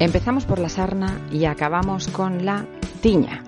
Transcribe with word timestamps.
Empezamos 0.00 0.46
por 0.46 0.58
la 0.58 0.70
sarna 0.70 1.20
y 1.30 1.44
acabamos 1.44 2.08
con 2.08 2.46
la 2.46 2.64
tiña. 3.02 3.44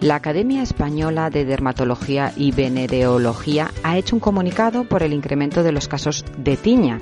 La 0.00 0.16
Academia 0.16 0.60
Española 0.60 1.30
de 1.30 1.44
Dermatología 1.44 2.32
y 2.34 2.50
Venereología 2.50 3.70
ha 3.84 3.96
hecho 3.96 4.16
un 4.16 4.20
comunicado 4.20 4.88
por 4.88 5.04
el 5.04 5.12
incremento 5.12 5.62
de 5.62 5.70
los 5.70 5.86
casos 5.86 6.24
de 6.36 6.56
tiña, 6.56 6.98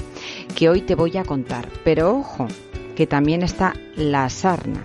que 0.54 0.68
hoy 0.68 0.82
te 0.82 0.94
voy 0.94 1.16
a 1.16 1.24
contar. 1.24 1.70
Pero 1.84 2.18
ojo, 2.18 2.48
que 2.94 3.06
también 3.06 3.42
está 3.42 3.72
la 3.96 4.28
sarna, 4.28 4.84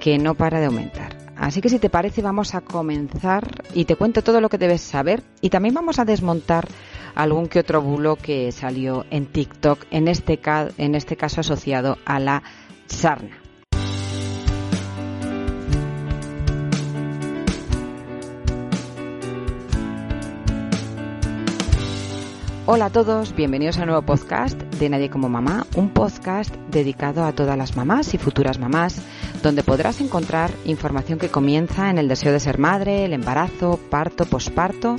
que 0.00 0.16
no 0.16 0.34
para 0.34 0.58
de 0.58 0.66
aumentar. 0.66 1.18
Así 1.36 1.60
que 1.60 1.68
si 1.68 1.78
te 1.78 1.90
parece 1.90 2.22
vamos 2.22 2.54
a 2.54 2.62
comenzar 2.62 3.46
y 3.74 3.84
te 3.84 3.96
cuento 3.96 4.22
todo 4.22 4.40
lo 4.40 4.48
que 4.48 4.56
debes 4.56 4.80
saber 4.80 5.22
y 5.42 5.50
también 5.50 5.74
vamos 5.74 5.98
a 5.98 6.06
desmontar 6.06 6.66
algún 7.14 7.48
que 7.48 7.58
otro 7.58 7.82
bulo 7.82 8.16
que 8.16 8.52
salió 8.52 9.04
en 9.10 9.26
TikTok, 9.26 9.84
en 9.90 10.08
este, 10.08 10.40
en 10.78 10.94
este 10.94 11.16
caso 11.16 11.42
asociado 11.42 11.98
a 12.06 12.18
la 12.18 12.42
sarna. 12.92 13.42
Hola 22.64 22.86
a 22.86 22.90
todos, 22.90 23.34
bienvenidos 23.34 23.76
a 23.78 23.80
un 23.80 23.88
nuevo 23.88 24.02
podcast 24.02 24.56
de 24.60 24.88
Nadie 24.88 25.10
como 25.10 25.28
Mamá, 25.28 25.66
un 25.74 25.90
podcast 25.90 26.54
dedicado 26.70 27.24
a 27.24 27.32
todas 27.32 27.58
las 27.58 27.76
mamás 27.76 28.14
y 28.14 28.18
futuras 28.18 28.60
mamás, 28.60 29.02
donde 29.42 29.64
podrás 29.64 30.00
encontrar 30.00 30.50
información 30.64 31.18
que 31.18 31.28
comienza 31.28 31.90
en 31.90 31.98
el 31.98 32.06
deseo 32.06 32.32
de 32.32 32.38
ser 32.38 32.58
madre, 32.58 33.04
el 33.04 33.14
embarazo, 33.14 33.80
parto, 33.90 34.26
posparto 34.26 34.94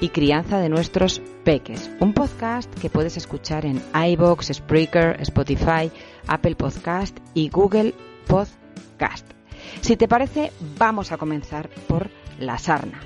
y 0.00 0.10
crianza 0.10 0.58
de 0.58 0.68
nuestros 0.68 1.22
peques. 1.46 1.88
Un 2.00 2.12
podcast 2.12 2.68
que 2.80 2.90
puedes 2.90 3.16
escuchar 3.16 3.66
en 3.66 3.80
iBox, 3.94 4.50
Spreaker, 4.52 5.16
Spotify, 5.20 5.92
Apple 6.26 6.56
Podcast 6.56 7.16
y 7.34 7.50
Google 7.50 7.94
Podcast. 8.26 9.24
Si 9.80 9.96
te 9.96 10.08
parece, 10.08 10.50
vamos 10.76 11.12
a 11.12 11.18
comenzar 11.18 11.68
por 11.86 12.10
la 12.40 12.58
sarna, 12.58 12.98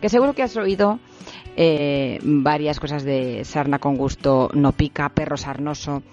que 0.00 0.08
seguro 0.08 0.34
que 0.34 0.44
has 0.44 0.56
oído 0.56 1.00
eh, 1.56 2.20
varias 2.22 2.78
cosas 2.78 3.02
de 3.02 3.44
sarna 3.44 3.80
con 3.80 3.96
gusto 3.96 4.50
no 4.54 4.70
pica, 4.70 5.08
perro 5.08 5.36
sarnoso. 5.36 6.04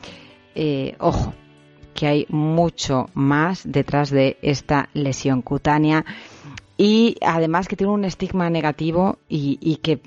Eh, 0.55 0.95
ojo, 0.97 1.35
que 1.93 2.07
hay 2.07 2.25
mucho 2.29 3.05
más 3.13 3.61
detrás 3.71 4.09
de 4.09 4.39
esta 4.41 4.89
lesión 4.95 5.43
cutánea 5.43 6.05
y 6.75 7.17
además 7.21 7.67
que 7.67 7.75
tiene 7.75 7.93
un 7.93 8.03
estigma 8.03 8.49
negativo 8.49 9.19
y, 9.29 9.59
y 9.61 9.75
que 9.75 10.01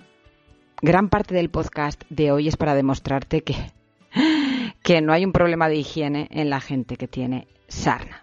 gran 0.82 1.08
parte 1.08 1.34
del 1.34 1.50
podcast 1.50 2.02
de 2.08 2.32
hoy 2.32 2.48
es 2.48 2.56
para 2.56 2.74
demostrarte 2.74 3.42
que, 3.42 3.54
que 4.82 5.00
no 5.00 5.12
hay 5.12 5.24
un 5.24 5.32
problema 5.32 5.68
de 5.68 5.76
higiene 5.76 6.28
en 6.30 6.50
la 6.50 6.60
gente 6.60 6.96
que 6.96 7.08
tiene 7.08 7.48
sarna. 7.68 8.22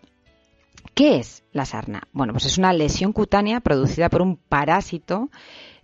¿Qué 0.93 1.17
es 1.17 1.43
la 1.51 1.65
sarna? 1.65 2.07
Bueno, 2.11 2.33
pues 2.33 2.45
es 2.45 2.57
una 2.57 2.73
lesión 2.73 3.13
cutánea 3.13 3.59
producida 3.59 4.09
por 4.09 4.21
un 4.23 4.37
parásito 4.37 5.29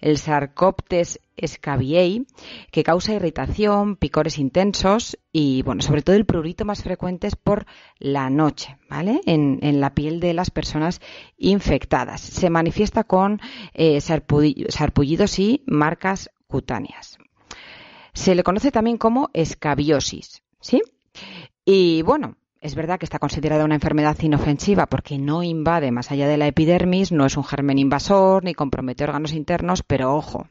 el 0.04 0.18
Sarcoptes 0.18 1.22
scabiei, 1.46 2.28
que 2.72 2.84
causa 2.84 3.14
irritación, 3.14 3.96
picores 3.96 4.38
intensos 4.38 5.18
y, 5.32 5.62
bueno, 5.62 5.82
sobre 5.82 6.02
todo 6.02 6.18
el 6.18 6.26
prurito 6.26 6.66
más 6.66 6.84
frecuente 6.84 7.28
es 7.28 7.38
por 7.38 7.66
la 8.00 8.30
noche, 8.30 8.78
¿vale? 8.90 9.22
En, 9.26 9.80
la 9.80 9.94
piel 9.94 10.20
de 10.20 10.34
las 10.34 10.52
personas 10.52 11.00
infectadas. 11.38 12.20
Se 12.20 12.50
manifiesta 12.50 13.06
con 13.06 13.40
eh, 13.74 14.02
sarpullidos 14.02 15.40
y 15.40 15.64
marcas 15.68 16.30
cutáneas. 16.54 17.18
Se 18.14 18.36
le 18.36 18.44
conoce 18.44 18.70
también 18.70 18.98
como 18.98 19.32
escabiosis, 19.34 20.44
¿sí? 20.62 20.84
Y 21.66 22.04
bueno, 22.04 22.38
es 22.62 22.76
verdad 22.76 23.00
que 23.00 23.08
está 23.08 23.18
considerada 23.18 23.66
una 23.66 23.74
enfermedad 23.74 24.16
inofensiva 24.22 24.86
porque 24.86 25.18
no 25.18 25.42
invade 25.42 25.90
más 25.90 26.12
allá 26.12 26.28
de 26.28 26.38
la 26.38 26.46
epidermis, 26.46 27.12
no 27.12 27.26
es 27.26 27.38
un 27.38 27.44
germen 27.44 27.80
invasor 27.80 28.44
ni 28.44 28.54
compromete 28.54 29.04
órganos 29.04 29.34
internos, 29.34 29.82
pero 29.82 30.14
ojo, 30.14 30.48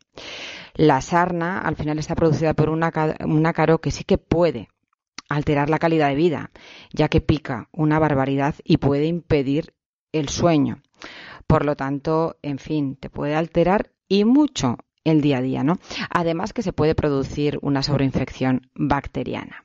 la 0.75 1.01
sarna 1.03 1.61
al 1.61 1.77
final 1.77 2.01
está 2.01 2.17
producida 2.17 2.53
por 2.55 2.69
un 2.69 2.83
ácaro 2.83 3.81
que 3.81 3.93
sí 3.93 4.03
que 4.03 4.19
puede 4.19 4.71
alterar 5.29 5.71
la 5.71 5.79
calidad 5.79 6.09
de 6.09 6.17
vida, 6.17 6.51
ya 6.93 7.09
que 7.09 7.21
pica 7.21 7.69
una 7.71 8.01
barbaridad 8.01 8.57
y 8.65 8.79
puede 8.79 9.07
impedir 9.07 9.73
el 10.11 10.29
sueño. 10.29 10.83
Por 11.47 11.65
lo 11.65 11.77
tanto, 11.77 12.39
en 12.43 12.59
fin, 12.59 12.97
te 12.97 13.09
puede 13.09 13.37
alterar 13.37 13.93
y 14.09 14.25
mucho 14.25 14.79
el 15.05 15.21
día 15.21 15.39
a 15.39 15.43
día, 15.43 15.63
¿no? 15.65 15.79
Además 16.11 16.53
que 16.53 16.63
se 16.63 16.73
puede 16.73 16.95
producir 16.95 17.59
una 17.63 17.83
sobreinfección 17.83 18.69
bacteriana. 18.75 19.65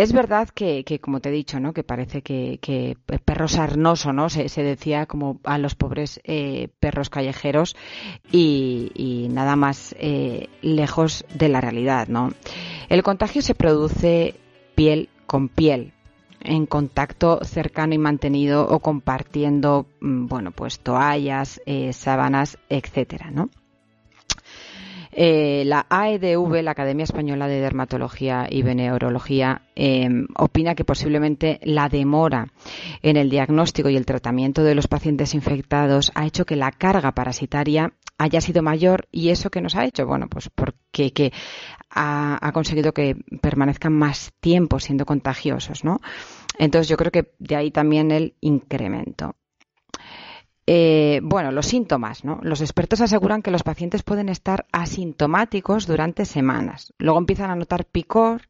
Es 0.00 0.14
verdad 0.14 0.48
que, 0.48 0.98
como 1.02 1.20
te 1.20 1.28
he 1.28 1.32
dicho, 1.32 1.60
¿no? 1.60 1.74
Que 1.74 1.84
parece 1.84 2.22
que, 2.22 2.58
que 2.62 2.96
perro 3.22 3.48
sarnoso, 3.48 4.14
¿no? 4.14 4.30
Se, 4.30 4.48
decía 4.62 5.04
como 5.04 5.40
a 5.44 5.58
los 5.58 5.74
pobres 5.74 6.22
eh, 6.24 6.68
perros 6.80 7.10
callejeros 7.10 7.76
y, 8.32 9.28
nada 9.30 9.56
más 9.56 9.94
eh, 9.98 10.48
lejos 10.62 11.26
de 11.34 11.50
la 11.50 11.60
realidad, 11.60 12.08
¿no? 12.08 12.32
El 12.88 13.02
contagio 13.02 13.42
se 13.42 13.54
produce 13.54 14.36
piel 14.74 15.10
con 15.26 15.50
piel, 15.50 15.92
en 16.40 16.64
contacto 16.64 17.40
cercano 17.44 17.94
y 17.94 17.98
mantenido 17.98 18.66
o 18.66 18.80
compartiendo, 18.80 19.86
mm, 20.00 20.28
bueno, 20.28 20.50
pues 20.50 20.80
toallas, 20.80 21.60
eh, 21.66 21.92
sábanas, 21.92 22.56
etcétera, 22.70 23.30
¿no? 23.30 23.50
Eh, 25.12 25.64
la 25.66 25.86
AEDV, 25.88 26.62
la 26.62 26.70
Academia 26.70 27.04
Española 27.04 27.48
de 27.48 27.60
Dermatología 27.60 28.46
y 28.48 28.62
Veneurología, 28.62 29.62
em, 29.74 30.26
opina 30.36 30.74
que 30.74 30.84
posiblemente 30.84 31.58
la 31.62 31.88
demora 31.88 32.46
en 33.02 33.16
el 33.16 33.28
diagnóstico 33.28 33.88
y 33.88 33.96
el 33.96 34.06
tratamiento 34.06 34.62
de 34.62 34.74
los 34.74 34.86
pacientes 34.86 35.34
infectados 35.34 36.12
ha 36.14 36.26
hecho 36.26 36.46
que 36.46 36.56
la 36.56 36.70
carga 36.70 37.12
parasitaria 37.12 37.92
haya 38.18 38.40
sido 38.40 38.62
mayor 38.62 39.08
y 39.10 39.30
eso 39.30 39.50
que 39.50 39.60
nos 39.60 39.74
ha 39.76 39.84
hecho, 39.84 40.06
bueno, 40.06 40.28
pues 40.28 40.50
porque 40.54 41.12
que 41.12 41.32
ha, 41.90 42.50
conseguido 42.52 42.92
que 42.92 43.16
permanezcan 43.40 43.92
más 43.92 44.32
tiempo 44.40 44.78
siendo 44.78 45.06
contagiosos, 45.06 45.84
¿no? 45.84 46.00
Entonces 46.58 46.88
yo 46.88 46.96
creo 46.96 47.10
que 47.10 47.32
de 47.38 47.56
ahí 47.56 47.70
también 47.70 48.10
el 48.10 48.34
incremento. 48.40 49.34
Eh, 50.72 51.18
bueno, 51.24 51.50
los 51.50 51.66
síntomas, 51.66 52.24
¿no? 52.24 52.38
Los 52.42 52.60
expertos 52.60 53.00
aseguran 53.00 53.42
que 53.42 53.50
los 53.50 53.64
pacientes 53.64 54.04
pueden 54.04 54.28
estar 54.28 54.66
asintomáticos 54.70 55.88
durante 55.88 56.24
semanas. 56.24 56.94
Luego 56.96 57.18
empiezan 57.18 57.50
a 57.50 57.56
notar 57.56 57.86
picor, 57.86 58.42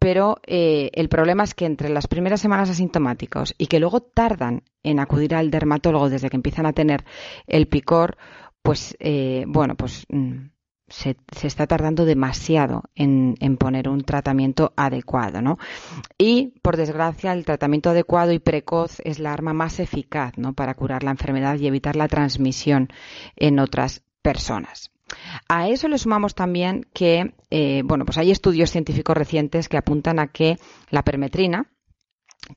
pero 0.00 0.38
eh, 0.48 0.90
el 0.94 1.08
problema 1.08 1.44
es 1.44 1.54
que 1.54 1.66
entre 1.66 1.90
las 1.90 2.08
primeras 2.08 2.40
semanas 2.40 2.70
asintomáticos 2.70 3.54
y 3.56 3.68
que 3.68 3.78
luego 3.78 4.00
tardan 4.00 4.64
en 4.82 4.98
acudir 4.98 5.32
al 5.36 5.52
dermatólogo 5.52 6.10
desde 6.10 6.28
que 6.28 6.34
empiezan 6.34 6.66
a 6.66 6.72
tener 6.72 7.04
el 7.46 7.68
picor, 7.68 8.16
pues 8.60 8.96
eh, 8.98 9.44
bueno, 9.46 9.76
pues 9.76 10.06
mm, 10.08 10.46
se, 10.94 11.16
está 11.42 11.66
tardando 11.66 12.04
demasiado 12.04 12.84
en, 12.94 13.36
poner 13.58 13.88
un 13.88 14.02
tratamiento 14.04 14.72
adecuado, 14.76 15.42
¿no? 15.42 15.58
Y, 16.18 16.54
por 16.62 16.76
desgracia, 16.76 17.32
el 17.32 17.44
tratamiento 17.44 17.90
adecuado 17.90 18.32
y 18.32 18.38
precoz 18.38 19.00
es 19.00 19.18
la 19.18 19.32
arma 19.32 19.52
más 19.52 19.80
eficaz, 19.80 20.38
¿no? 20.38 20.52
Para 20.52 20.74
curar 20.74 21.02
la 21.02 21.10
enfermedad 21.10 21.58
y 21.58 21.66
evitar 21.66 21.96
la 21.96 22.08
transmisión 22.08 22.88
en 23.36 23.58
otras 23.58 24.02
personas. 24.22 24.90
A 25.48 25.68
eso 25.68 25.88
le 25.88 25.98
sumamos 25.98 26.34
también 26.34 26.86
que, 26.94 27.34
eh, 27.50 27.82
bueno, 27.84 28.04
pues 28.04 28.18
hay 28.18 28.30
estudios 28.30 28.70
científicos 28.70 29.16
recientes 29.16 29.68
que 29.68 29.76
apuntan 29.76 30.18
a 30.18 30.28
que 30.28 30.56
la 30.90 31.02
permetrina, 31.02 31.70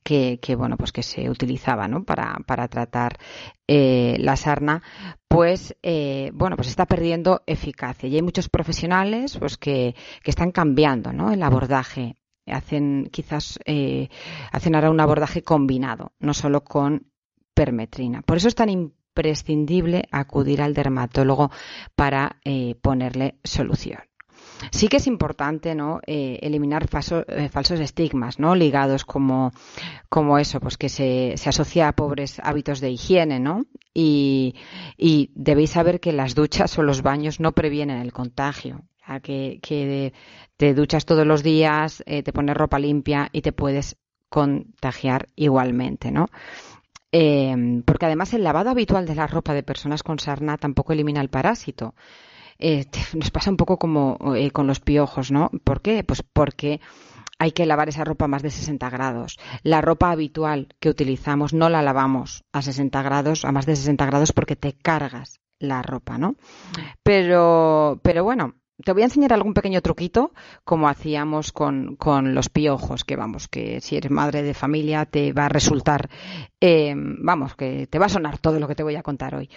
que, 0.02 0.38
bueno 0.56 0.76
pues 0.76 0.92
que 0.92 1.02
se 1.02 1.30
utilizaba 1.30 1.88
¿no? 1.88 2.04
para, 2.04 2.36
para 2.46 2.68
tratar 2.68 3.18
eh, 3.66 4.16
la 4.18 4.36
sarna 4.36 4.82
pues 5.28 5.76
eh, 5.82 6.30
bueno 6.34 6.56
pues 6.56 6.68
está 6.68 6.86
perdiendo 6.86 7.42
eficacia 7.46 8.08
y 8.08 8.16
hay 8.16 8.22
muchos 8.22 8.48
profesionales 8.48 9.36
pues 9.38 9.56
que, 9.56 9.94
que 10.22 10.30
están 10.30 10.50
cambiando 10.50 11.12
¿no? 11.12 11.32
el 11.32 11.42
abordaje 11.42 12.16
hacen 12.46 13.08
quizás 13.12 13.58
eh, 13.66 14.08
hacen 14.52 14.74
ahora 14.74 14.90
un 14.90 15.00
abordaje 15.00 15.42
combinado 15.42 16.12
no 16.18 16.34
solo 16.34 16.64
con 16.64 17.10
permetrina 17.54 18.22
por 18.22 18.36
eso 18.36 18.48
es 18.48 18.54
tan 18.54 18.70
imprescindible 18.70 20.04
acudir 20.10 20.62
al 20.62 20.74
dermatólogo 20.74 21.50
para 21.96 22.38
ponerle 22.80 23.38
solución 23.42 24.07
Sí 24.70 24.88
que 24.88 24.98
es 24.98 25.06
importante, 25.06 25.74
¿no? 25.74 26.00
Eh, 26.06 26.38
eliminar 26.42 26.84
eh, 26.84 27.48
falsos 27.48 27.80
estigmas, 27.80 28.38
¿no? 28.38 28.54
Ligados 28.54 29.04
como, 29.04 29.52
como 30.08 30.38
eso, 30.38 30.60
pues 30.60 30.76
que 30.76 30.88
se, 30.88 31.34
se 31.36 31.48
asocia 31.48 31.88
a 31.88 31.92
pobres 31.92 32.40
hábitos 32.42 32.80
de 32.80 32.90
higiene, 32.90 33.40
¿no? 33.40 33.64
Y, 33.94 34.54
debéis 35.34 35.70
saber 35.70 36.00
que 36.00 36.12
las 36.12 36.34
duchas 36.34 36.78
o 36.78 36.82
los 36.82 37.02
baños 37.02 37.40
no 37.40 37.52
previenen 37.52 38.00
el 38.00 38.12
contagio. 38.12 38.82
que, 39.22 39.58
que 39.62 40.12
te 40.56 40.74
duchas 40.74 41.06
todos 41.06 41.26
los 41.26 41.42
días, 41.42 42.02
eh, 42.06 42.22
te 42.22 42.32
pones 42.32 42.56
ropa 42.56 42.78
limpia 42.78 43.28
y 43.32 43.40
te 43.42 43.52
puedes 43.52 43.96
contagiar 44.28 45.28
igualmente, 45.36 46.10
¿no? 46.10 46.26
porque 47.86 48.04
además 48.04 48.34
el 48.34 48.44
lavado 48.44 48.68
habitual 48.68 49.06
de 49.06 49.14
la 49.14 49.26
ropa 49.26 49.54
de 49.54 49.62
personas 49.62 50.02
con 50.02 50.18
sarna 50.18 50.58
tampoco 50.58 50.92
elimina 50.92 51.22
el 51.22 51.30
parásito. 51.30 51.94
Eh, 52.58 52.86
nos 53.14 53.30
pasa 53.30 53.50
un 53.50 53.56
poco 53.56 53.78
como 53.78 54.18
eh, 54.34 54.50
con 54.50 54.66
los 54.66 54.80
piojos, 54.80 55.30
¿no? 55.30 55.50
¿Por 55.64 55.80
qué? 55.80 56.04
Pues 56.04 56.22
porque 56.22 56.80
hay 57.38 57.52
que 57.52 57.66
lavar 57.66 57.88
esa 57.88 58.04
ropa 58.04 58.24
a 58.24 58.28
más 58.28 58.42
de 58.42 58.50
60 58.50 58.90
grados. 58.90 59.38
La 59.62 59.80
ropa 59.80 60.10
habitual 60.10 60.68
que 60.80 60.88
utilizamos 60.88 61.54
no 61.54 61.68
la 61.68 61.82
lavamos 61.82 62.44
a 62.52 62.62
60 62.62 63.00
grados, 63.02 63.44
a 63.44 63.52
más 63.52 63.66
de 63.66 63.76
60 63.76 64.04
grados 64.06 64.32
porque 64.32 64.56
te 64.56 64.72
cargas 64.72 65.40
la 65.60 65.82
ropa, 65.82 66.18
¿no? 66.18 66.36
Pero, 67.02 68.00
pero 68.02 68.24
bueno, 68.24 68.54
te 68.84 68.92
voy 68.92 69.02
a 69.02 69.06
enseñar 69.06 69.32
algún 69.32 69.54
pequeño 69.54 69.82
truquito, 69.82 70.32
como 70.64 70.88
hacíamos 70.88 71.52
con, 71.52 71.96
con, 71.96 72.34
los 72.34 72.48
piojos, 72.48 73.04
que 73.04 73.16
vamos, 73.16 73.48
que 73.48 73.80
si 73.80 73.96
eres 73.96 74.10
madre 74.10 74.42
de 74.42 74.54
familia 74.54 75.04
te 75.04 75.32
va 75.32 75.46
a 75.46 75.48
resultar, 75.48 76.08
eh, 76.60 76.94
vamos, 76.96 77.56
que 77.56 77.86
te 77.88 77.98
va 77.98 78.06
a 78.06 78.10
sonar 78.10 78.38
todo 78.38 78.60
lo 78.60 78.68
que 78.68 78.76
te 78.76 78.84
voy 78.84 78.94
a 78.94 79.02
contar 79.02 79.34
hoy. 79.34 79.50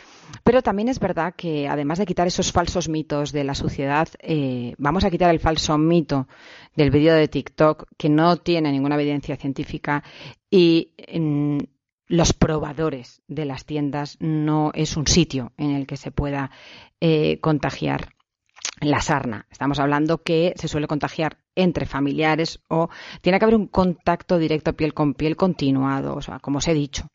Pero 0.43 0.61
también 0.63 0.89
es 0.89 0.99
verdad 0.99 1.35
que 1.35 1.67
además 1.67 1.99
de 1.99 2.05
quitar 2.05 2.25
esos 2.27 2.51
falsos 2.51 2.89
mitos 2.89 3.31
de 3.31 3.43
la 3.43 3.53
suciedad, 3.53 4.07
eh, 4.19 4.73
vamos 4.77 5.03
a 5.03 5.11
quitar 5.11 5.29
el 5.29 5.39
falso 5.39 5.77
mito 5.77 6.27
del 6.75 6.89
vídeo 6.89 7.13
de 7.13 7.27
TikTok, 7.27 7.85
que 7.97 8.09
no 8.09 8.37
tiene 8.37 8.71
ninguna 8.71 8.95
evidencia 8.95 9.35
científica 9.35 10.03
y 10.49 10.91
los 12.07 12.33
probadores 12.33 13.21
de 13.27 13.45
las 13.45 13.65
tiendas 13.65 14.17
no 14.19 14.71
es 14.73 14.97
un 14.97 15.07
sitio 15.07 15.53
en 15.57 15.71
el 15.71 15.85
que 15.85 15.95
se 15.95 16.11
pueda 16.11 16.51
eh, 16.99 17.39
contagiar 17.39 18.09
la 18.81 18.99
sarna. 19.01 19.45
Estamos 19.51 19.79
hablando 19.79 20.23
que 20.23 20.53
se 20.57 20.67
suele 20.67 20.87
contagiar 20.87 21.37
entre 21.55 21.85
familiares 21.85 22.61
o 22.67 22.89
tiene 23.21 23.39
que 23.39 23.45
haber 23.45 23.55
un 23.55 23.67
contacto 23.67 24.37
directo 24.37 24.73
piel 24.73 24.93
con 24.93 25.13
piel 25.13 25.35
continuado, 25.35 26.15
o 26.15 26.21
sea, 26.21 26.39
como 26.39 26.57
os 26.57 26.67
he 26.67 26.73
dicho. 26.73 27.07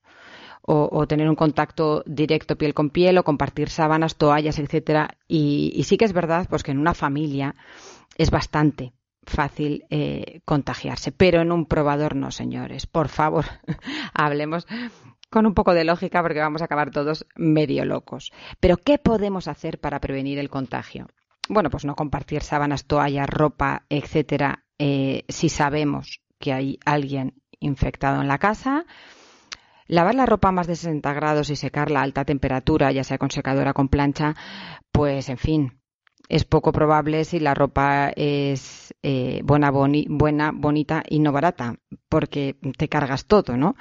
O, 0.68 1.06
tener 1.06 1.28
un 1.28 1.36
contacto 1.36 2.02
directo 2.06 2.58
piel 2.58 2.74
con 2.74 2.90
piel 2.90 3.18
o 3.18 3.22
compartir 3.22 3.70
sábanas, 3.70 4.16
toallas, 4.16 4.58
etcétera. 4.58 5.16
Y, 5.28 5.80
sí 5.84 5.96
que 5.96 6.04
es 6.04 6.12
verdad, 6.12 6.48
pues 6.50 6.64
que 6.64 6.72
en 6.72 6.80
una 6.80 6.92
familia 6.92 7.54
es 8.16 8.32
bastante 8.32 8.92
fácil 9.22 9.84
eh, 9.90 10.40
contagiarse, 10.44 11.12
pero 11.12 11.40
en 11.40 11.52
un 11.52 11.66
probador 11.66 12.16
no, 12.16 12.32
señores. 12.32 12.88
Por 12.88 13.06
favor, 13.06 13.44
hablemos 14.12 14.66
con 15.30 15.46
un 15.46 15.54
poco 15.54 15.72
de 15.72 15.84
lógica 15.84 16.20
porque 16.20 16.40
vamos 16.40 16.62
a 16.62 16.64
acabar 16.64 16.90
todos 16.90 17.26
medio 17.36 17.84
locos. 17.84 18.32
Pero 18.58 18.76
¿qué 18.76 18.98
podemos 18.98 19.46
hacer 19.46 19.78
para 19.78 20.00
prevenir 20.00 20.40
el 20.40 20.50
contagio? 20.50 21.06
Bueno, 21.48 21.70
pues 21.70 21.84
no 21.84 21.94
compartir 21.94 22.42
sábanas, 22.42 22.86
toallas, 22.86 23.28
ropa, 23.28 23.84
etcétera, 23.88 24.64
eh, 24.78 25.24
si 25.28 25.48
sabemos 25.48 26.20
que 26.38 26.52
hay 26.52 26.78
alguien 26.84 27.42
infectado 27.60 28.20
en 28.20 28.28
la 28.28 28.38
casa. 28.38 28.84
Lavar 29.88 30.14
la 30.14 30.26
ropa 30.26 30.48
a 30.48 30.52
más 30.52 30.66
de 30.66 30.74
60 30.74 31.12
grados 31.12 31.50
y 31.50 31.56
secarla 31.56 32.00
a 32.00 32.02
alta 32.02 32.24
temperatura, 32.24 32.90
ya 32.90 33.04
sea 33.04 33.18
con 33.18 33.30
secadora, 33.30 33.72
con 33.72 33.88
plancha, 33.88 34.34
pues 34.90 35.28
en 35.28 35.38
fin, 35.38 35.80
es 36.28 36.44
poco 36.44 36.72
probable 36.72 37.24
si 37.24 37.40
la 37.40 37.54
ropa 37.54 38.10
es 38.14 38.94
eh, 39.02 39.40
buena, 39.44 39.70
bonita 39.70 41.02
y 41.08 41.20
no 41.20 41.32
barata, 41.32 41.76
porque 42.08 42.56
te 42.76 42.88
cargas 42.88 43.26
todo, 43.26 43.56
¿no? 43.56 43.76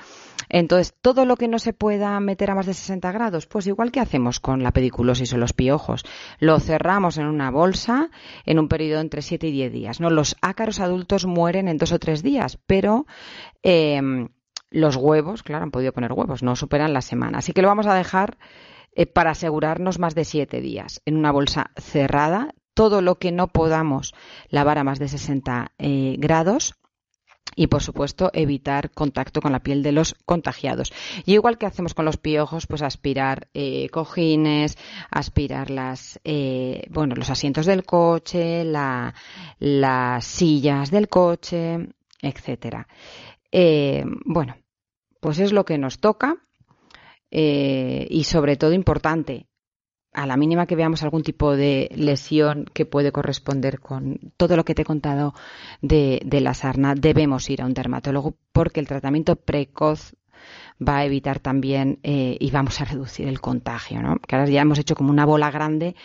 Entonces, 0.50 0.94
todo 1.02 1.26
lo 1.26 1.38
que 1.38 1.48
no 1.48 1.60
se 1.60 1.74
pueda 1.74 2.20
meter 2.20 2.52
a 2.52 2.56
más 2.56 2.68
de 2.68 2.74
60 2.74 3.12
grados, 3.12 3.48
pues 3.48 3.68
igual 3.68 3.92
que 3.92 4.00
hacemos 4.00 4.40
con 4.40 4.62
la 4.62 4.72
pediculosis 4.72 5.34
o 5.34 5.38
los 5.38 5.54
piojos, 5.54 6.06
lo 6.40 6.60
cerramos 6.60 7.18
en 7.18 7.26
una 7.26 7.50
bolsa 7.50 8.10
en 8.46 8.60
un 8.60 8.68
periodo 8.68 9.02
entre 9.02 9.22
7 9.22 9.48
y 9.48 9.52
10 9.52 9.72
días, 9.72 10.00
¿no? 10.00 10.10
Los 10.10 10.36
ácaros 10.42 10.80
adultos 10.80 11.26
mueren 11.26 11.68
en 11.68 11.78
dos 11.78 11.92
o 11.92 12.00
tres 12.00 12.22
días, 12.22 12.60
pero 12.68 13.06
em, 13.64 14.30
los 14.70 14.96
huevos, 14.96 15.42
claro, 15.42 15.64
han 15.64 15.72
podido 15.72 15.94
poner 15.94 16.14
huevos, 16.14 16.44
no 16.44 16.56
superan 16.56 16.94
la 16.94 17.02
semana. 17.02 17.40
Así 17.40 17.54
que 17.54 17.62
lo 17.62 17.68
vamos 17.68 17.88
a 17.88 17.96
dejar 17.96 18.38
eh, 18.96 19.06
para 19.06 19.32
asegurarnos 19.32 20.00
más 20.00 20.16
de 20.16 20.24
siete 20.24 20.62
días 20.62 21.02
en 21.06 21.18
una 21.18 21.32
bolsa 21.32 21.72
cerrada. 21.76 22.56
Todo 22.74 23.02
lo 23.02 23.16
que 23.16 23.32
no 23.32 23.48
podamos 23.48 24.14
lavar 24.50 24.78
a 24.78 24.84
más 24.84 25.00
de 25.00 25.08
60 25.08 25.72
eh, 25.78 26.16
grados 26.18 26.76
y 27.58 27.68
por 27.68 27.84
supuesto 27.84 28.32
evitar 28.34 28.92
contacto 28.92 29.42
con 29.42 29.52
la 29.52 29.62
piel 29.62 29.84
de 29.84 29.92
los 29.92 30.16
contagiados. 30.26 30.92
Y 31.26 31.34
igual 31.34 31.58
que 31.58 31.66
hacemos 31.66 31.94
con 31.94 32.06
los 32.06 32.18
piojos, 32.18 32.68
pues 32.68 32.82
aspirar 32.82 33.48
eh, 33.54 33.88
cojines, 33.90 34.78
aspirar 35.10 35.70
las, 35.70 36.20
bueno, 36.90 37.16
los 37.16 37.30
asientos 37.30 37.66
del 37.66 37.86
coche, 37.86 38.66
las 38.66 40.26
sillas 40.26 40.92
del 40.92 41.08
coche, 41.08 41.90
etcétera. 42.22 42.88
bueno, 44.26 44.58
pues 45.22 45.40
es 45.40 45.54
lo 45.54 45.64
que 45.64 45.78
nos 45.78 46.00
toca 46.00 46.45
eh, 47.32 48.08
y 48.10 48.24
sobre 48.24 48.56
todo 48.58 48.74
importante, 48.74 49.48
a 50.16 50.26
la 50.26 50.38
mínima 50.38 50.66
que 50.66 50.76
veamos 50.76 51.04
algún 51.04 51.24
tipo 51.24 51.56
de 51.56 51.90
lesión 51.96 52.66
que 52.74 52.86
puede 52.86 53.12
corresponder 53.12 53.80
con 53.80 54.20
todo 54.38 54.56
lo 54.56 54.64
que 54.64 54.74
te 54.74 54.84
he 54.84 54.86
contado 54.86 55.34
de, 55.82 56.22
la 56.42 56.54
sarna, 56.54 56.96
debemos 56.96 57.50
ir 57.50 57.62
a 57.62 57.66
un 57.66 57.74
dermatólogo 57.74 58.36
porque 58.54 58.80
el 58.80 58.88
tratamiento 58.88 59.36
precoz 59.36 60.16
va 60.82 60.98
a 60.98 61.06
evitar 61.06 61.40
también 61.40 62.00
eh, 62.04 62.38
y 62.40 62.52
vamos 62.52 62.80
a 62.82 62.86
reducir 62.86 63.28
el 63.28 63.42
contagio, 63.42 64.02
¿no? 64.02 64.18
Que 64.18 64.36
ahora 64.36 64.50
ya 64.50 64.62
hemos 64.62 64.80
hecho 64.80 64.96
como 64.96 65.12
una 65.12 65.26
bola 65.26 65.52
grande 65.52 65.96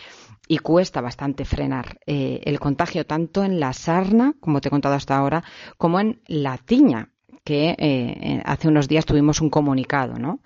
y 0.49 0.59
cuesta 0.59 1.01
bastante 1.01 1.45
frenar 1.45 1.99
eh, 2.07 2.41
el 2.45 2.59
contagio 2.59 3.07
tanto 3.07 3.45
en 3.45 3.61
la 3.61 3.73
sarna, 3.73 4.35
como 4.41 4.61
te 4.61 4.69
he 4.69 4.71
contado 4.71 4.97
hasta 4.97 5.17
ahora, 5.17 5.45
como 5.77 6.01
en 6.01 6.21
la 6.27 6.59
tiña, 6.59 7.11
que 7.45 8.43
hace 8.45 8.69
unos 8.69 8.89
días 8.89 9.07
tuvimos 9.07 9.41
un 9.41 9.51
comunicado, 9.51 10.15
¿no? 10.15 10.41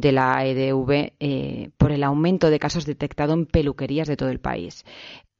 de 0.00 0.12
la 0.12 0.44
EDV 0.44 1.12
eh, 1.20 1.70
por 1.76 1.92
el 1.92 2.02
aumento 2.02 2.50
de 2.50 2.58
casos 2.58 2.86
detectados 2.86 3.36
en 3.36 3.46
peluquerías 3.46 4.08
de 4.08 4.16
todo 4.16 4.30
el 4.30 4.40
país. 4.40 4.84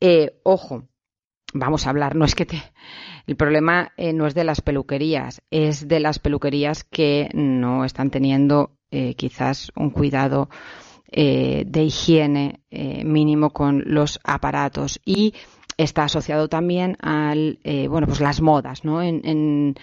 Eh, 0.00 0.38
ojo, 0.42 0.84
vamos 1.54 1.86
a 1.86 1.90
hablar, 1.90 2.14
no 2.14 2.24
es 2.24 2.34
que 2.34 2.46
te... 2.46 2.62
El 3.26 3.36
problema 3.36 3.92
eh, 3.96 4.12
no 4.12 4.26
es 4.26 4.34
de 4.34 4.44
las 4.44 4.60
peluquerías, 4.60 5.42
es 5.50 5.88
de 5.88 6.00
las 6.00 6.18
peluquerías 6.18 6.84
que 6.84 7.28
no 7.32 7.84
están 7.84 8.10
teniendo 8.10 8.76
quizás 9.16 9.70
un 9.76 9.90
cuidado 9.90 10.48
de 11.12 11.84
higiene 11.84 12.64
mínimo 13.04 13.50
con 13.50 13.84
los 13.86 14.18
aparatos 14.24 15.00
y 15.04 15.32
está 15.76 16.04
asociado 16.04 16.48
también 16.48 16.96
al, 17.00 17.60
bueno, 17.88 18.08
pues 18.08 18.18
las 18.18 18.40
modas, 18.40 18.84
¿no? 18.84 19.00
En, 19.00 19.20
en, 19.24 19.74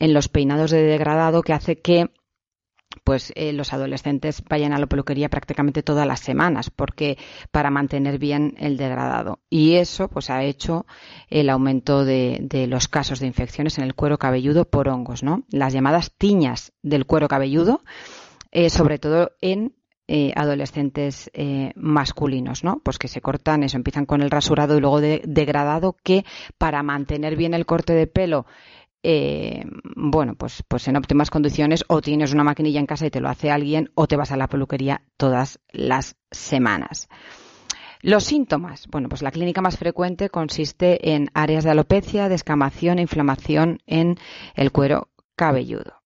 en 0.00 0.14
los 0.14 0.28
peinados 0.28 0.72
de 0.72 0.82
degradado 0.82 1.42
que 1.42 1.52
hace 1.52 1.76
que 1.76 2.10
pues 3.04 3.32
eh, 3.36 3.52
los 3.52 3.72
adolescentes 3.72 4.42
vayan 4.48 4.72
a 4.72 4.78
la 4.78 4.86
peluquería 4.86 5.28
prácticamente 5.28 5.84
todas 5.84 6.06
las 6.06 6.20
semanas 6.20 6.70
porque 6.70 7.18
para 7.52 7.70
mantener 7.70 8.18
bien 8.18 8.54
el 8.58 8.76
degradado 8.76 9.38
y 9.48 9.74
eso 9.74 10.08
pues 10.08 10.28
ha 10.28 10.42
hecho 10.42 10.86
el 11.28 11.50
aumento 11.50 12.04
de, 12.04 12.66
los 12.68 12.88
casos 12.88 13.20
de 13.20 13.28
infecciones 13.28 13.78
en 13.78 13.84
el 13.84 13.94
cuero 13.94 14.18
cabelludo 14.18 14.64
por 14.64 14.88
hongos 14.88 15.22
no 15.22 15.44
las 15.50 15.72
llamadas 15.72 16.12
tiñas 16.18 16.72
del 16.82 17.06
cuero 17.06 17.28
cabelludo 17.28 17.82
eh, 18.50 18.70
sobre 18.70 18.98
todo 18.98 19.30
en 19.40 19.76
eh, 20.12 20.32
adolescentes 20.34 21.30
masculinos, 21.76 22.64
¿no? 22.64 22.80
Pues 22.82 22.98
que 22.98 23.06
se 23.06 23.20
cortan 23.20 23.62
eso, 23.62 23.76
empiezan 23.76 24.06
con 24.06 24.22
el 24.22 24.30
rasurado 24.32 24.76
y 24.76 24.80
luego 24.80 25.00
de, 25.00 25.22
degradado 25.24 25.94
que 26.02 26.24
para 26.58 26.82
mantener 26.82 27.36
bien 27.36 27.54
el 27.54 27.64
corte 27.64 27.92
de 27.92 28.08
pelo 28.08 28.44
eh, 29.02 29.64
bueno, 29.96 30.34
pues, 30.34 30.62
pues 30.68 30.86
en 30.88 30.96
óptimas 30.96 31.30
condiciones 31.30 31.84
o 31.88 32.00
tienes 32.00 32.32
una 32.32 32.44
maquinilla 32.44 32.80
en 32.80 32.86
casa 32.86 33.06
y 33.06 33.10
te 33.10 33.20
lo 33.20 33.28
hace 33.28 33.50
alguien 33.50 33.90
o 33.94 34.06
te 34.06 34.16
vas 34.16 34.32
a 34.32 34.36
la 34.36 34.48
peluquería 34.48 35.02
todas 35.16 35.60
las 35.72 36.16
semanas. 36.30 37.08
Los 38.02 38.24
síntomas. 38.24 38.86
Bueno, 38.88 39.08
pues 39.08 39.22
la 39.22 39.30
clínica 39.30 39.60
más 39.60 39.76
frecuente 39.76 40.30
consiste 40.30 41.12
en 41.14 41.28
áreas 41.34 41.64
de 41.64 41.70
alopecia, 41.70 42.28
descamación 42.28 42.98
e 42.98 43.02
inflamación 43.02 43.78
en 43.86 44.16
el 44.54 44.72
cuero 44.72 45.10
cabelludo. 45.36 46.00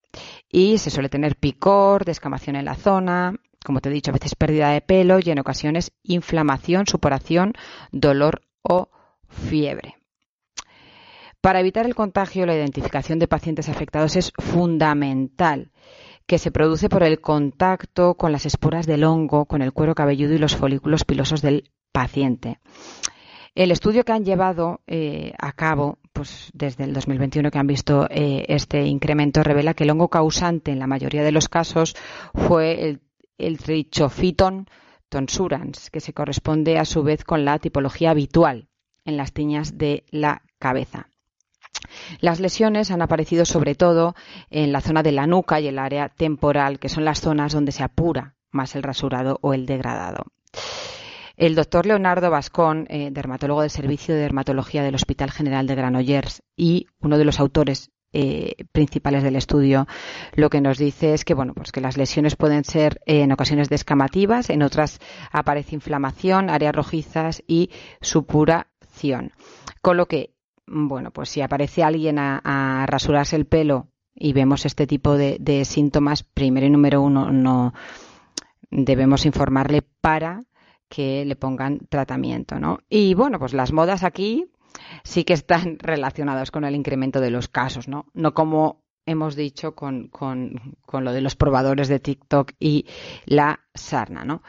Y 0.51 0.79
se 0.79 0.91
suele 0.91 1.09
tener 1.09 1.37
picor, 1.37 2.05
descamación 2.05 2.57
en 2.57 2.65
la 2.65 2.75
zona, 2.75 3.35
como 3.65 3.81
te 3.81 3.89
he 3.89 3.93
dicho, 3.93 4.11
a 4.11 4.15
veces 4.15 4.35
pérdida 4.35 4.71
de 4.71 4.81
pelo 4.81 5.19
y 5.21 5.31
en 5.31 5.39
ocasiones 5.39 5.93
inflamación, 6.03 6.87
suporación, 6.87 7.55
dolor 7.91 8.43
o 8.63 8.91
fiebre. 9.29 9.97
Para 11.45 11.61
evitar 11.61 11.85
el 11.85 11.95
contagio, 11.95 12.47
la 12.47 12.57
identificación 12.57 13.19
de 13.19 13.29
pacientes 13.29 13.69
afectados 13.69 14.17
es 14.17 14.33
fundamental, 14.39 15.73
que 16.25 16.39
se 16.39 16.51
produce 16.51 16.89
por 16.89 17.03
el 17.03 17.21
contacto 17.21 18.15
con 18.15 18.33
las 18.33 18.47
esporas 18.47 18.87
del 18.87 19.05
hongo, 19.05 19.45
con 19.45 19.61
el 19.61 19.75
cuero 19.75 19.95
cabelludo 19.95 20.33
y 20.33 20.39
los 20.39 20.57
folículos 20.57 21.05
pilosos 21.05 21.43
del 21.43 21.71
paciente. 21.93 22.61
El 23.55 23.73
estudio 23.73 24.05
que 24.05 24.13
han 24.13 24.25
llevado 24.25 24.81
eh, 24.87 25.35
a 25.39 25.53
cabo, 25.53 25.99
pues 26.15 26.51
desde 26.55 26.85
el 26.85 26.95
2021 26.95 27.51
que 27.51 27.59
han 27.59 27.67
visto 27.67 28.07
eh, 28.09 28.47
este 28.49 28.87
incremento, 28.87 29.43
revela 29.43 29.75
que 29.75 29.85
el 29.85 29.91
hongo 29.91 30.09
causante 30.09 30.71
en 30.71 30.79
la 30.79 30.87
mayoría 30.87 31.23
de 31.23 31.33
los 31.33 31.51
casos 31.51 31.95
fue 32.33 32.89
el, 32.89 33.03
el 33.37 33.59
Trichophyton 33.59 34.67
tonsurans, 35.11 35.91
que 35.91 36.01
se 36.01 36.15
corresponde 36.15 36.79
a 36.79 36.87
su 36.87 37.03
vez 37.03 37.23
con 37.23 37.45
la 37.45 37.59
tipología 37.59 38.13
habitual 38.13 38.71
en 39.05 39.19
las 39.19 39.35
tiñas 39.35 39.77
de 39.77 40.05
la 40.11 40.41
cabeza. 40.59 41.11
Las 42.21 42.41
lesiones 42.41 42.91
han 42.91 43.03
aparecido 43.03 43.45
sobre 43.45 43.75
todo 43.75 44.15
en 44.51 44.73
la 44.73 44.81
zona 44.81 45.03
de 45.03 45.13
la 45.13 45.27
nuca 45.27 45.61
y 45.61 45.69
el 45.69 45.79
área 45.79 46.09
temporal, 46.09 46.79
que 46.79 46.89
son 46.89 47.05
las 47.05 47.21
zonas 47.21 47.53
donde 47.53 47.73
se 47.73 47.83
apura 47.83 48.35
más 48.51 48.77
el 48.77 48.83
rasurado 48.83 49.39
o 49.43 49.53
el 49.53 49.67
degradado. 49.67 50.27
El 51.37 51.57
doctor 51.57 51.85
Leonardo 51.85 52.31
Vascón, 52.31 52.87
eh, 52.89 53.09
dermatólogo 53.11 53.63
del 53.63 53.71
Servicio 53.71 54.15
de 54.15 54.21
Dermatología 54.21 54.85
del 54.85 54.95
Hospital 54.95 55.33
General 55.33 55.67
de 55.67 55.75
Granollers 55.75 56.43
y 56.57 56.87
uno 57.01 57.19
de 57.19 57.25
los 57.25 57.41
autores 57.41 57.91
eh, 58.17 58.55
principales 58.71 59.25
del 59.25 59.35
estudio 59.35 59.89
lo 60.35 60.49
que 60.49 60.61
nos 60.61 60.79
dice 60.79 61.15
es 61.15 61.25
que 61.25 61.35
bueno 61.35 61.53
pues 61.53 61.73
que 61.73 61.81
las 61.81 61.97
lesiones 61.97 62.37
pueden 62.37 62.63
ser 62.63 63.01
en 63.07 63.33
ocasiones 63.33 63.69
descamativas 63.69 64.51
en 64.51 64.63
otras 64.63 65.01
aparece 65.33 65.75
inflamación 65.75 66.49
áreas 66.49 66.77
rojizas 66.77 67.43
y 67.49 67.71
supuración 68.01 69.33
con 69.83 69.97
lo 69.97 70.07
que 70.07 70.34
bueno 70.67 71.11
pues 71.11 71.29
si 71.29 71.41
aparece 71.41 71.83
alguien 71.83 72.19
a, 72.19 72.85
rasurarse 72.87 73.37
el 73.37 73.47
pelo 73.47 73.89
y 74.15 74.33
vemos 74.33 74.65
este 74.67 74.87
tipo 74.87 75.17
de, 75.17 75.39
de 75.41 75.65
síntomas 75.65 76.23
primero 76.23 76.67
y 76.67 76.71
número 76.71 77.03
uno 77.03 77.31
no 77.33 77.75
debemos 78.71 79.27
informarle 79.27 79.83
para 80.01 80.43
que 80.89 81.25
le 81.25 81.37
pongan 81.37 81.81
tratamiento, 81.89 82.59
¿no? 82.59 82.79
Y 82.89 83.15
bueno, 83.15 83.39
pues 83.39 83.53
las 83.53 83.73
modas 83.73 84.05
aquí 84.05 84.47
sí 85.03 85.25
que 85.25 85.33
están 85.33 85.79
relacionadas 85.81 86.51
con 86.51 86.65
el 86.65 86.75
incremento 86.75 87.21
de 87.21 87.31
los 87.31 87.49
casos, 87.49 87.89
¿no? 87.89 88.07
No 88.15 88.35
como 88.35 88.85
hemos 89.07 89.37
dicho 89.37 89.75
con, 89.75 90.09
con, 90.09 90.77
con 90.87 91.05
lo 91.05 91.13
de 91.13 91.21
los 91.21 91.37
probadores 91.37 91.89
de 91.89 92.01
TikTok 92.01 92.53
y 92.59 92.87
la 93.27 93.61
sarna, 93.75 94.25
¿no? 94.25 94.43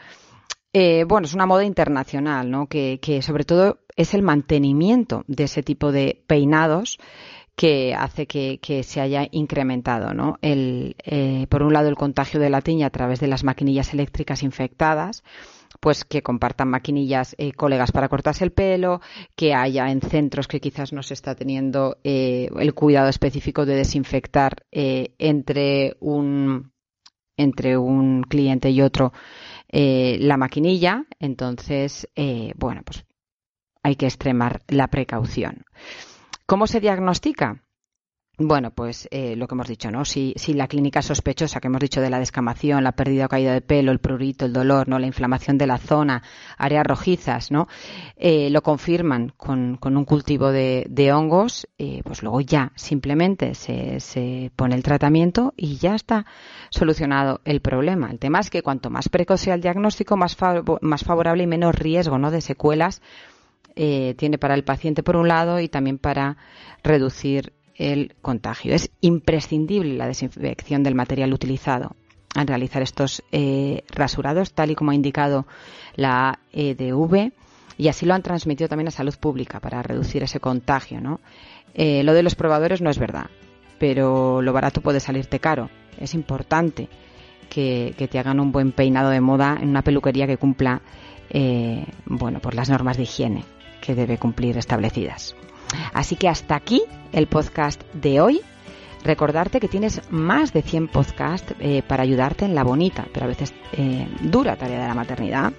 Eh, 0.78 1.06
bueno, 1.08 1.26
es 1.26 1.34
una 1.34 1.46
moda 1.46 1.64
internacional, 1.64 2.52
¿no? 2.52 2.68
Que, 2.68 3.00
que, 3.02 3.22
sobre 3.22 3.46
todo 3.46 3.80
es 3.96 4.14
el 4.14 4.24
mantenimiento 4.24 5.24
de 5.26 5.46
ese 5.46 5.64
tipo 5.64 5.94
de 5.94 6.22
peinados 6.28 6.98
que 7.56 7.96
hace 7.96 8.28
que, 8.28 8.84
se 8.84 9.00
haya 9.00 9.26
incrementado, 9.32 10.14
¿no? 10.14 10.38
El, 10.42 10.98
eh, 11.06 11.48
por 11.50 11.64
un 11.64 11.72
lado, 11.72 11.88
el 11.88 11.96
contagio 11.96 12.42
de 12.42 12.50
la 12.50 12.60
tiña 12.60 12.88
a 12.88 12.90
través 12.90 13.22
de 13.22 13.28
las 13.28 13.46
maquinillas 13.46 13.94
eléctricas 13.94 14.44
infectadas, 14.44 15.24
pues 15.80 16.04
que 16.04 16.22
compartan 16.22 16.68
maquinillas 16.68 17.36
eh, 17.38 17.54
colegas 17.54 17.94
para 17.94 18.10
cortarse 18.10 18.44
el 18.44 18.52
pelo, 18.52 19.00
que 19.38 19.54
haya 19.54 19.90
en 19.90 20.02
centros 20.02 20.50
que 20.50 20.60
quizás 20.60 20.92
no 20.92 21.04
se 21.04 21.14
está 21.14 21.36
teniendo 21.36 22.00
eh, 22.04 22.50
el 22.60 22.74
cuidado 22.74 23.08
específico 23.08 23.66
de 23.66 23.76
desinfectar 23.76 24.66
eh, 24.74 25.16
entre 25.20 25.96
un 26.02 26.76
entre 27.38 27.78
un 27.78 28.24
cliente 28.24 28.70
y 28.70 28.82
otro 28.82 29.14
la 29.70 30.38
maquinilla, 30.38 31.06
entonces 31.20 32.08
bueno 32.56 32.82
pues 32.84 33.06
hay 33.84 33.96
que 33.96 34.06
extremar 34.06 34.62
la 34.68 34.88
precaución. 34.88 35.66
¿Cómo 36.46 36.68
se 36.68 36.80
diagnostica? 36.80 37.65
Bueno, 38.38 38.72
pues 38.72 39.08
eh, 39.12 39.38
lo 39.38 39.48
que 39.48 39.56
hemos 39.56 39.68
dicho, 39.70 39.90
¿no? 39.92 40.04
Si, 40.04 40.34
si, 40.36 40.54
la 40.54 40.68
clínica 40.68 41.02
sospechosa 41.02 41.62
que 41.62 41.68
hemos 41.68 41.80
dicho 41.80 42.02
de 42.02 42.10
la 42.10 42.20
descamación, 42.20 42.84
la 42.84 42.92
pérdida 42.92 43.28
o 43.28 43.30
caída 43.30 43.54
de 43.54 43.62
pelo, 43.62 43.94
el 43.94 44.00
prurito, 44.00 44.46
el 44.46 44.52
dolor, 44.52 44.90
¿no? 44.90 45.00
La 45.00 45.08
inflamación 45.08 45.58
de 45.58 45.68
la 45.68 45.78
zona, 45.78 46.22
áreas 46.58 46.86
rojizas, 46.86 47.50
¿no? 47.50 47.70
Eh, 48.18 48.50
lo 48.50 48.62
confirman 48.62 49.32
con, 49.38 49.78
con, 49.78 49.96
un 49.96 50.04
cultivo 50.04 50.52
de, 50.52 50.86
de 50.90 51.14
hongos, 51.14 51.70
eh, 51.78 52.02
pues 52.04 52.24
luego 52.24 52.42
ya 52.42 52.74
simplemente 52.76 53.56
se, 53.56 54.02
se, 54.02 54.52
pone 54.58 54.76
el 54.76 54.84
tratamiento 54.84 55.54
y 55.56 55.78
ya 55.78 55.96
está 55.96 56.26
solucionado 56.72 57.40
el 57.46 57.62
problema. 57.62 58.12
El 58.12 58.20
tema 58.20 58.42
es 58.42 58.50
que 58.50 58.62
cuanto 58.62 58.90
más 58.90 59.08
precoz 59.08 59.40
sea 59.40 59.54
el 59.54 59.62
diagnóstico, 59.62 60.18
más, 60.18 60.36
favorable 60.36 61.44
y 61.44 61.48
menos 61.48 61.74
riesgo, 61.74 62.18
¿no? 62.18 62.32
De 62.32 62.42
secuelas 62.42 63.02
tiene 63.76 64.38
para 64.38 64.56
el 64.56 64.64
paciente 64.64 65.04
por 65.04 65.18
un 65.18 65.28
lado 65.28 65.60
y 65.60 65.68
también 65.68 65.98
para 65.98 66.38
reducir 66.82 67.52
el 67.76 68.16
contagio. 68.22 68.74
Es 68.74 68.92
imprescindible 69.02 69.96
la 69.96 70.08
desinfección 70.08 70.84
del 70.84 70.96
material 70.96 71.34
utilizado 71.34 71.96
al 72.36 72.48
realizar 72.48 72.82
estos 72.82 73.24
eh, 73.32 73.84
rasurados, 73.90 74.54
tal 74.54 74.72
y 74.72 74.76
como 74.76 74.92
ha 74.92 74.96
indicado 74.96 75.48
la 75.96 76.40
EDV, 76.52 77.32
y 77.78 77.88
así 77.88 78.06
lo 78.06 78.14
han 78.14 78.24
transmitido 78.24 78.68
también 78.68 78.88
a 78.88 78.92
salud 78.92 79.16
pública 79.18 79.60
para 79.60 79.82
reducir 79.82 80.24
ese 80.24 80.40
contagio. 80.40 81.02
¿no? 81.02 81.20
Eh, 81.74 82.04
lo 82.04 82.14
de 82.14 82.24
los 82.24 82.36
probadores 82.36 82.82
no 82.82 82.90
es 82.90 83.00
verdad, 83.00 83.30
pero 83.80 84.42
lo 84.42 84.54
barato 84.54 84.82
puede 84.82 85.00
salirte 85.00 85.40
caro. 85.40 85.70
Es 85.98 86.14
importante 86.14 86.90
que, 87.50 87.94
te 88.10 88.20
hagan 88.20 88.40
un 88.40 88.52
buen 88.52 88.72
peinado 88.72 89.10
de 89.10 89.22
moda 89.22 89.58
en 89.62 89.70
una 89.70 89.82
peluquería 89.82 90.28
que 90.28 90.38
cumpla 90.38 90.82
eh, 91.30 91.86
bueno, 92.06 92.40
por 92.40 92.54
las 92.54 92.70
normas 92.70 92.98
de 92.98 93.04
higiene 93.04 93.44
que 93.82 93.96
debe 93.96 94.18
cumplir 94.18 94.58
establecidas. 94.58 95.36
Así 95.94 96.16
que 96.16 96.28
hasta 96.28 96.56
aquí 96.56 96.82
el 97.12 97.28
podcast 97.28 97.82
de 97.94 98.22
hoy. 98.22 98.42
Recordarte 99.06 99.60
que 99.60 99.68
tienes 99.68 100.02
más 100.10 100.52
de 100.52 100.64
100 100.64 100.88
podcasts 100.88 101.54
eh, 101.60 101.84
para 101.88 102.02
ayudarte 102.02 102.44
en 102.44 102.56
la 102.56 102.64
bonita, 102.64 103.06
pero 103.14 103.26
a 103.26 103.28
veces 103.28 103.54
eh, 103.74 104.08
dura 104.22 104.56
tarea 104.56 104.82
de 104.82 104.88
la 104.88 104.96
maternidad. 104.96 105.54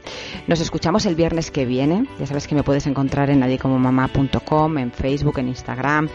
Nos 0.48 0.60
escuchamos 0.60 1.06
el 1.06 1.14
viernes 1.14 1.52
que 1.52 1.64
viene. 1.64 2.08
Ya 2.18 2.26
sabes 2.26 2.48
que 2.48 2.56
me 2.56 2.64
puedes 2.64 2.88
encontrar 2.88 3.30
en 3.30 3.38
nadiecomomamá.com, 3.38 4.78
en 4.78 4.90
Facebook, 4.90 5.38
en 5.38 5.48
Instagram, 5.48 6.08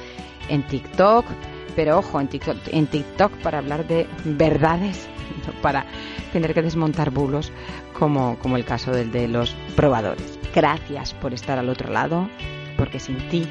en 0.49 0.67
TikTok. 0.67 1.25
Pero 1.73 1.99
ojo, 1.99 2.19
en 2.19 2.27
TikTok, 2.27 2.57
en 2.67 2.87
TikTok 2.87 3.31
para 3.37 3.59
hablar 3.59 3.87
de 3.87 4.07
verdades, 4.25 5.07
para 5.61 5.85
tener 6.33 6.53
que 6.53 6.61
desmontar 6.61 7.11
bulos 7.11 7.53
como, 7.97 8.37
como 8.39 8.57
el 8.57 8.65
caso 8.65 8.91
del 8.91 9.09
de 9.13 9.29
los 9.29 9.55
probadores. 9.77 10.37
Gracias 10.53 11.13
por 11.13 11.33
estar 11.33 11.57
al 11.57 11.69
otro 11.69 11.89
lado, 11.93 12.29
porque 12.75 12.99
sin 12.99 13.29
ti 13.29 13.47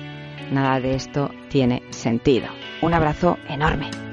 nada 0.51 0.81
de 0.81 0.95
esto 0.95 1.31
tiene 1.49 1.83
sentido. 1.91 2.49
Un 2.83 2.95
abrazo 2.95 3.39
enorme. 3.49 4.10